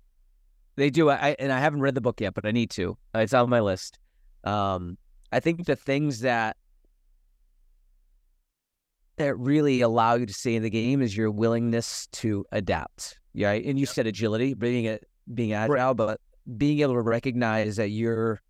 [0.75, 1.09] They do.
[1.09, 2.97] I and I haven't read the book yet, but I need to.
[3.15, 3.99] It's on my list.
[4.43, 4.97] Um,
[5.31, 6.57] I think the things that
[9.21, 13.19] that really allow you to stay in the game is your willingness to adapt.
[13.33, 16.19] Yeah, and you said agility, being it being agile, but
[16.57, 18.41] being able to recognize that you're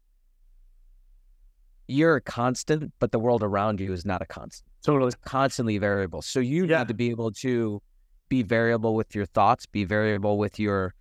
[1.87, 4.71] you're a constant, but the world around you is not a constant.
[4.83, 5.07] Totally.
[5.07, 6.21] It's constantly variable.
[6.21, 6.79] So you yeah.
[6.79, 7.81] need to be able to
[8.29, 10.93] be variable with your thoughts, be variable with your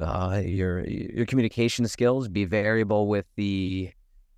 [0.00, 3.90] uh, your your communication skills, be variable with the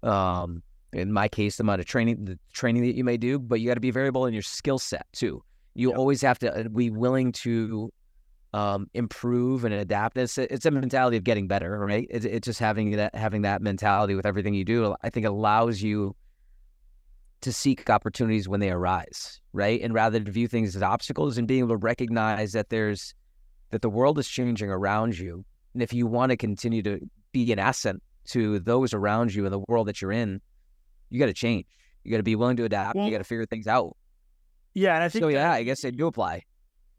[0.03, 3.61] um, in my case, the amount of training the training that you may do, but
[3.61, 5.42] you got to be variable in your skill set too.
[5.74, 5.98] You yep.
[5.98, 7.92] always have to uh, be willing to
[8.53, 10.16] um, improve and adapt.
[10.16, 12.07] It's a, it's a mentality of getting better, right?
[12.11, 14.94] It's, it's just having that having that mentality with everything you do.
[15.03, 16.16] I think allows you
[17.42, 19.81] to seek opportunities when they arise, right?
[19.81, 23.14] And rather to view things as obstacles and being able to recognize that there's
[23.70, 26.98] that the world is changing around you, and if you want to continue to
[27.31, 30.40] be an asset to those around you and the world that you're in,
[31.11, 31.66] you got to change.
[32.05, 32.96] You got to be willing to adapt.
[32.96, 33.96] Well, you got to figure things out.
[34.73, 35.29] Yeah, and I think so.
[35.29, 36.44] Yeah, I guess they do apply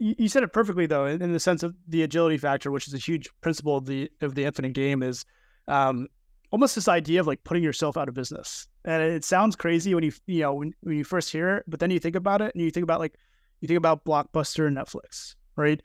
[0.02, 2.98] you said it perfectly though, in, the sense of the agility factor, which is a
[2.98, 5.24] huge principle of the of the infinite game, is
[5.68, 6.08] um,
[6.50, 8.68] almost this idea of like putting yourself out of business.
[8.84, 11.80] And it sounds crazy when you you know when, when you first hear it, but
[11.80, 13.14] then you think about it and you think about like
[13.60, 15.80] you think about Blockbuster and Netflix, right?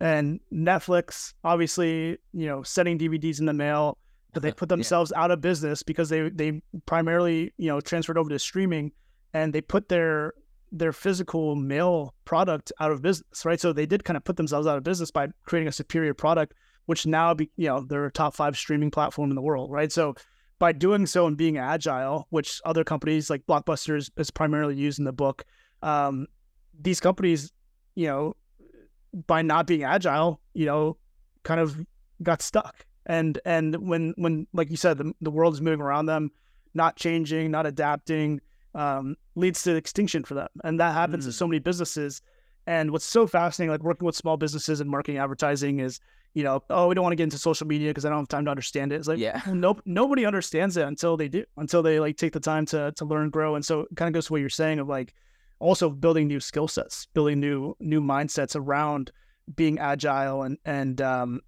[0.00, 3.98] And Netflix, obviously, you know, sending DVDs in the mail,
[4.40, 5.22] but they put themselves yeah.
[5.22, 8.92] out of business because they they primarily you know transferred over to streaming,
[9.34, 10.34] and they put their
[10.70, 13.60] their physical mail product out of business, right?
[13.60, 16.54] So they did kind of put themselves out of business by creating a superior product,
[16.86, 19.90] which now be you know they're a top five streaming platform in the world, right?
[19.90, 20.14] So
[20.58, 25.04] by doing so and being agile, which other companies like Blockbusters is primarily used in
[25.04, 25.44] the book,
[25.82, 26.26] um,
[26.80, 27.52] these companies,
[27.94, 28.34] you know,
[29.26, 30.96] by not being agile, you know,
[31.44, 31.84] kind of
[32.22, 32.84] got stuck.
[33.08, 36.30] And and when when like you said, the the world is moving around them,
[36.74, 38.40] not changing, not adapting,
[38.74, 40.48] um, leads to extinction for them.
[40.62, 41.28] And that happens mm.
[41.28, 42.20] to so many businesses.
[42.66, 46.00] And what's so fascinating, like working with small businesses and marketing advertising, is
[46.34, 48.28] you know, oh, we don't want to get into social media because I don't have
[48.28, 48.96] time to understand it.
[48.96, 52.40] It's like, yeah, nope, nobody understands it until they do, until they like take the
[52.40, 53.54] time to to learn, grow.
[53.54, 55.14] And so it kind of goes to what you're saying of like
[55.58, 59.10] also building new skill sets, building new new mindsets around
[59.56, 61.40] being agile and and um,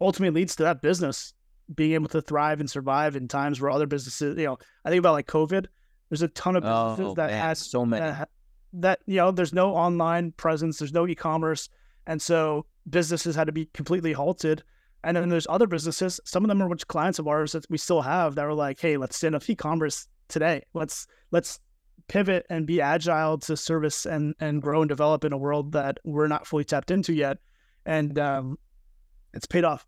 [0.00, 1.34] ultimately leads to that business
[1.74, 5.00] being able to thrive and survive in times where other businesses, you know, I think
[5.00, 5.66] about like COVID
[6.08, 8.28] there's a ton of businesses oh, that man, has so many that,
[8.72, 11.68] that, you know there's no online presence, there's no e-commerce,
[12.06, 14.62] and so businesses had to be completely halted.
[15.04, 17.78] And then there's other businesses, some of them are which clients of ours that we
[17.78, 20.62] still have that are like, hey, let's stand up e-commerce today.
[20.74, 21.60] Let's let's
[22.08, 25.98] pivot and be agile to service and and grow and develop in a world that
[26.04, 27.38] we're not fully tapped into yet.
[27.86, 28.58] And um,
[29.38, 29.86] it's paid off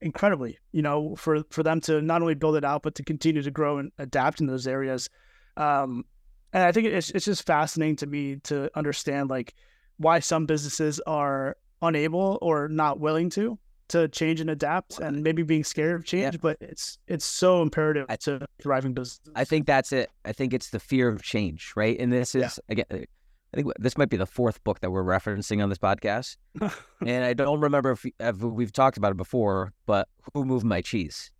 [0.00, 3.42] incredibly, you know, for for them to not only build it out but to continue
[3.42, 5.08] to grow and adapt in those areas.
[5.56, 6.04] Um,
[6.52, 9.54] and I think it's it's just fascinating to me to understand like
[9.96, 13.58] why some businesses are unable or not willing to
[13.88, 16.40] to change and adapt and maybe being scared of change, yeah.
[16.40, 19.20] but it's it's so imperative I, to thriving business.
[19.34, 20.10] I think that's it.
[20.24, 21.98] I think it's the fear of change, right?
[21.98, 22.82] And this is yeah.
[22.84, 23.06] again
[23.52, 26.36] I think this might be the fourth book that we're referencing on this podcast.
[26.60, 30.80] and I don't remember if, if we've talked about it before, but Who Moved My
[30.80, 31.32] Cheese?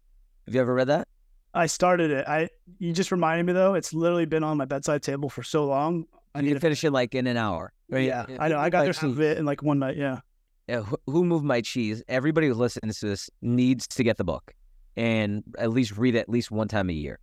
[0.46, 1.06] Have you ever read that?
[1.54, 2.26] I started it.
[2.28, 3.74] I you just reminded me though.
[3.74, 6.04] It's literally been on my bedside table for so long.
[6.34, 7.72] I need to finish it like in an hour.
[7.88, 8.06] Right?
[8.06, 8.58] Yeah, I know.
[8.58, 9.96] I got like, through of it in like one night.
[9.96, 10.20] Yeah.
[10.68, 10.84] Yeah.
[11.06, 12.02] Who moved my cheese?
[12.08, 14.52] Everybody who listens to this needs to get the book
[14.96, 17.18] and at least read it at least one time a year.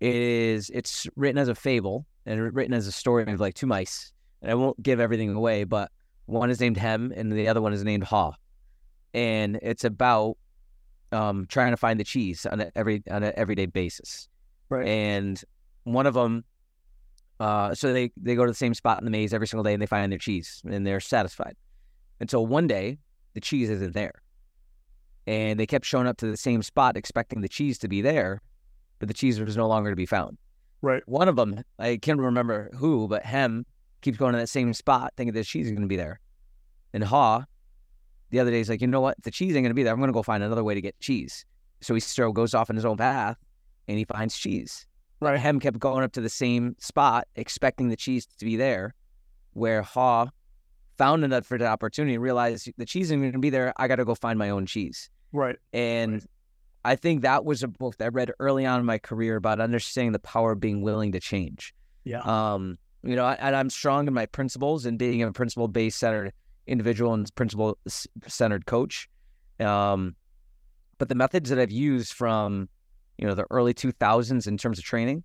[0.00, 0.70] It is.
[0.70, 4.12] It's written as a fable and written as a story of like two mice.
[4.42, 5.90] And I won't give everything away, but
[6.26, 8.32] one is named Hem and the other one is named Haw.
[9.12, 10.36] And it's about
[11.12, 14.28] um, trying to find the cheese on a every on an everyday basis.
[14.68, 14.86] Right.
[14.86, 15.42] And
[15.84, 16.44] one of them
[17.40, 19.72] Uh, so they they go to the same spot in the maze every single day
[19.72, 21.56] and they find their cheese and they're satisfied.
[22.20, 22.98] Until one day
[23.34, 24.22] the cheese isn't there,
[25.26, 28.40] and they kept showing up to the same spot expecting the cheese to be there,
[28.98, 30.38] but the cheese was no longer to be found.
[30.84, 31.02] Right.
[31.06, 33.64] One of them, I can't remember who, but Hem
[34.02, 36.20] keeps going to that same spot thinking that cheese is going to be there,
[36.92, 37.44] and Haw,
[38.28, 39.94] the other day is like, you know what, the cheese ain't going to be there.
[39.94, 41.46] I'm going to go find another way to get cheese.
[41.80, 43.38] So he still goes off in his own path,
[43.88, 44.86] and he finds cheese.
[45.20, 45.40] Right.
[45.40, 48.94] Hem kept going up to the same spot, expecting the cheese to be there,
[49.54, 50.26] where Haw
[50.98, 53.72] found a for the opportunity and realized the cheese isn't going to be there.
[53.78, 55.08] I got to go find my own cheese.
[55.32, 55.56] Right.
[55.72, 56.22] And Right.
[56.84, 59.60] I think that was a book that I read early on in my career about
[59.60, 61.74] understanding the power of being willing to change.
[62.04, 62.20] Yeah.
[62.20, 65.98] Um, you know, I, and I'm strong in my principles and being a principle based
[65.98, 66.32] centered
[66.66, 67.78] individual and principle
[68.26, 69.08] centered coach.
[69.60, 70.16] Um,
[70.98, 72.68] but the methods that I've used from,
[73.18, 75.24] you know, the early 2000s in terms of training,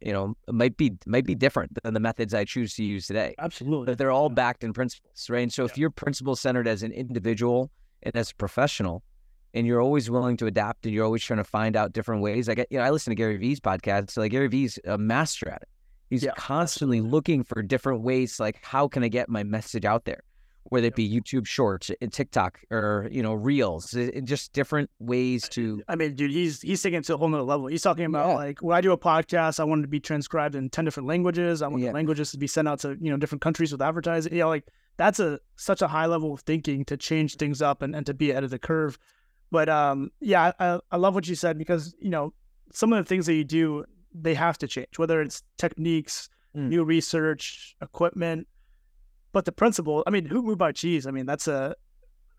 [0.00, 3.34] you know, might be might be different than the methods I choose to use today.
[3.38, 3.86] Absolutely.
[3.86, 4.34] But they're all Yeah.
[4.34, 5.42] backed in principles, right?
[5.42, 7.70] And so if you're principle centered as an individual
[8.02, 9.02] and as a professional,
[9.54, 12.48] and you're always willing to adapt and you're always trying to find out different ways.
[12.48, 14.10] Like, you know, I listen to Gary Vee's podcast.
[14.10, 15.68] So like Gary Vee's a master at it.
[16.10, 20.04] He's Yeah, constantly looking for different ways, like how can I get my message out
[20.04, 20.22] there?
[20.64, 24.90] Whether it be YouTube Shorts, uh, TikTok, or you know Reels, it- it just different
[25.00, 25.82] ways to.
[25.88, 27.66] I mean, dude, he's he's taking it to a whole nother level.
[27.66, 28.34] He's talking about Yeah.
[28.36, 31.08] like when I do a podcast, I want it to be transcribed in ten different
[31.08, 31.62] languages.
[31.62, 31.88] I want Yeah.
[31.88, 34.32] the languages to be sent out to you know different countries with advertising.
[34.32, 34.64] You know, like
[34.98, 38.14] that's a such a high level of thinking to change things up and, and to
[38.14, 38.98] be ahead of the curve.
[39.52, 42.32] But um, yeah, I, I love what you said because you know
[42.72, 43.84] some of the things that you do
[44.14, 46.68] they have to change, whether it's techniques, Mm.
[46.68, 48.46] new research, equipment,
[49.32, 50.02] but the principle.
[50.06, 51.06] I mean, who moved my cheese?
[51.06, 51.74] I mean, that's a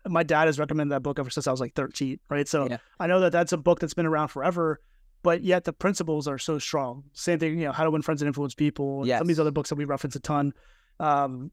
[0.06, 2.46] my dad has recommended that book ever since I was like 13, right?
[2.46, 2.76] So Yeah.
[3.00, 4.78] I know that that's a book that's been around forever,
[5.24, 7.02] but yet the principles are so strong.
[7.12, 9.00] Same thing, you know, How to Win Friends and Influence People.
[9.00, 10.52] and Some of these other books that we reference a ton.
[11.00, 11.50] Um,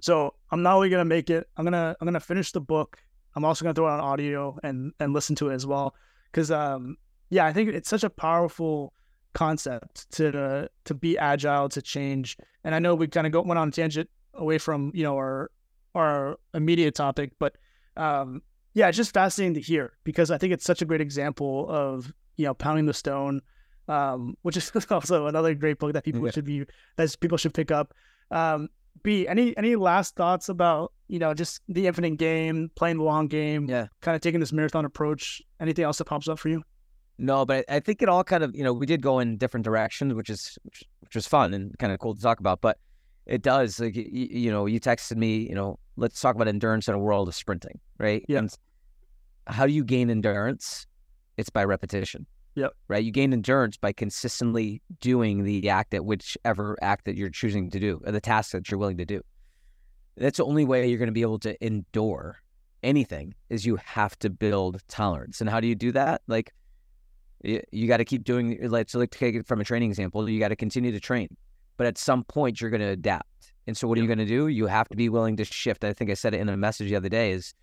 [0.00, 1.46] so I'm not only gonna make it.
[1.58, 2.98] I'm gonna I'm gonna finish the book.
[3.36, 5.94] I'm also gonna throw it on audio and and listen to it as well.
[6.32, 6.96] Because um,
[7.30, 8.92] yeah, I think it's such a powerful
[9.34, 12.36] concept to to be agile, to change.
[12.64, 15.14] And I know we kind of go went on a tangent away from you know
[15.16, 15.50] our
[15.94, 17.56] our immediate topic, but
[17.96, 18.42] um,
[18.74, 22.12] yeah, it's just fascinating to hear because I think it's such a great example of
[22.36, 23.42] you know pounding the stone,
[23.88, 26.30] um, which is also another great book that people Yeah.
[26.32, 26.64] should be
[26.96, 27.92] that people should pick up.
[28.30, 28.68] Um,
[29.02, 33.26] B, any any last thoughts about you know just the infinite game, playing the long
[33.28, 33.86] game, Yeah.
[34.00, 35.42] kind of taking this marathon approach?
[35.60, 36.62] Anything else that pops up for you?
[37.18, 39.64] No, but I think it all kind of you know we did go in different
[39.64, 42.60] directions, which is which, which was fun and kind of cool to talk about.
[42.60, 42.78] But
[43.26, 46.88] it does like you, you know you texted me you know let's talk about endurance
[46.88, 48.24] in a world of sprinting, right?
[48.28, 48.38] Yeah.
[48.38, 48.54] And
[49.46, 50.86] how do you gain endurance?
[51.36, 52.26] It's by repetition.
[52.56, 52.72] Yep.
[52.88, 53.04] Right.
[53.04, 57.78] You gain endurance by consistently doing the act at whichever act that you're choosing to
[57.78, 59.22] do, or the task that you're willing to do.
[60.16, 62.40] That's the only way you're going to be able to endure
[62.82, 65.40] anything is you have to build tolerance.
[65.40, 66.22] And how do you do that?
[66.26, 66.52] Like
[67.42, 70.28] you, you got to keep doing like so like take it from a training example
[70.28, 71.28] you got to continue to train
[71.76, 74.26] but at some point you're going to adapt and so what are you going to
[74.26, 76.56] do you have to be willing to shift i think i said it in a
[76.56, 77.54] message the other day is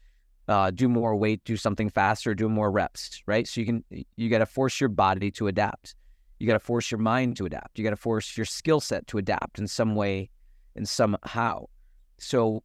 [0.47, 3.47] uh, do more weight do something faster do more reps right?
[3.47, 3.83] So you can
[4.15, 5.95] you got to force your body to adapt.
[6.39, 7.77] You got to force your mind to adapt.
[7.77, 10.29] You got to force your skill set to adapt in some way
[10.75, 11.65] and somehow.
[12.17, 12.63] So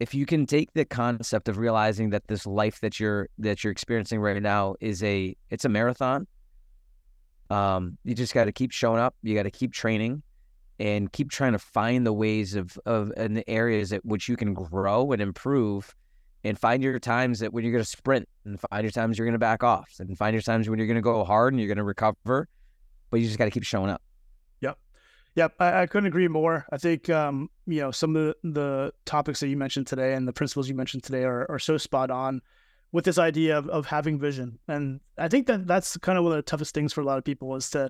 [0.00, 3.70] if you can take the concept of realizing that this life that you're that you're
[3.70, 6.26] experiencing right now is a it's a marathon
[7.50, 9.14] um you just got to keep showing up.
[9.22, 10.22] You got to keep training
[10.80, 14.36] and keep trying to find the ways of of and the areas at which you
[14.36, 15.94] can grow and improve
[16.44, 19.26] and find your times that when you're going to sprint and find your times you're
[19.26, 21.60] going to back off and find your times when you're going to go hard and
[21.60, 22.48] you're going to recover
[23.10, 24.02] but you just got to keep showing up
[25.38, 26.66] Yep, I, I couldn't agree more.
[26.72, 30.26] I think um, you know some of the, the topics that you mentioned today and
[30.26, 32.40] the principles you mentioned today are, are so spot on
[32.90, 34.58] with this idea of, of having vision.
[34.66, 37.18] And I think that that's kind of one of the toughest things for a lot
[37.18, 37.88] of people is to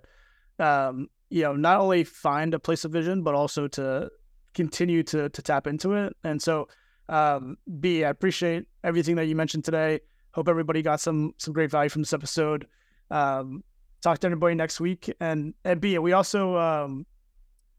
[0.58, 4.10] um, you know not only find a place of vision but also to
[4.52, 6.14] continue to to tap into it.
[6.24, 6.68] And so
[7.08, 10.00] um, B, I appreciate everything that you mentioned today.
[10.32, 12.66] Hope everybody got some some great value from this episode.
[13.10, 13.64] Um,
[14.02, 15.12] talk to everybody next week.
[15.20, 17.06] And and B, we also um,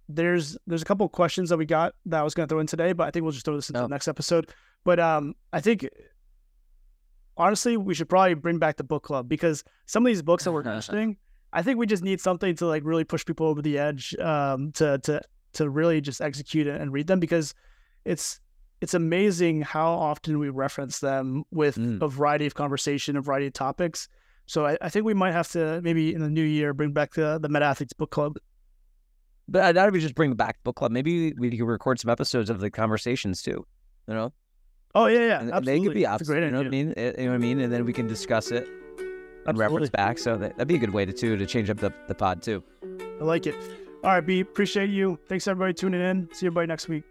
[0.07, 2.59] there's there's a couple of questions that we got that I was going to throw
[2.59, 3.83] in today, but I think we'll just throw this into Oh.
[3.83, 4.49] the next episode.
[4.83, 5.87] But um, I think
[7.37, 10.51] honestly, we should probably bring back the book club because some of these books that
[10.51, 11.17] we're mentioning,
[11.53, 14.71] I think we just need something to like really push people over the edge um,
[14.73, 15.21] to to
[15.53, 17.53] to really just execute and read them because
[18.05, 18.39] it's
[18.81, 22.01] it's amazing how often we reference them with Mm.
[22.01, 24.07] a variety of conversation, a variety of topics.
[24.45, 27.13] So I, I think we might have to maybe in the new year bring back
[27.13, 28.37] the the Meta Athletes Book Club.
[29.47, 30.91] But now we just bring back book club.
[30.91, 33.65] Maybe we could record some episodes of the conversations too.
[34.07, 34.33] You know,
[34.95, 35.79] Oh yeah, yeah, and, and absolutely.
[35.79, 36.93] they could be a great you know what I mean?
[36.97, 37.59] Eh, You know what I mean?
[37.59, 38.67] And then we can discuss it
[39.45, 40.17] and reference back.
[40.19, 42.41] So that, that'd be a good way to too to change up the, the pod
[42.41, 42.63] too.
[43.19, 43.55] I like it.
[44.03, 44.39] All right, B.
[44.39, 45.19] Appreciate you.
[45.27, 46.29] Thanks everybody tuning in.
[46.33, 47.03] See everybody next week.